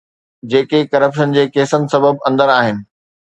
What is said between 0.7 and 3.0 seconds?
Corruption جي ڪيسن سبب اندر آهن.